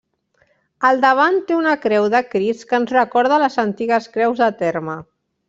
Al 0.87 1.03
davant 1.03 1.37
té 1.51 1.57
una 1.57 1.73
creu 1.83 2.07
de 2.15 2.21
crits 2.31 2.65
que 2.73 2.77
ens 2.79 2.95
recorda 2.97 3.39
les 3.45 3.59
antigues 3.67 4.09
creus 4.17 4.43
de 4.47 4.51
terme. 4.65 4.99